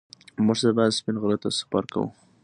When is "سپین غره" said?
0.97-1.37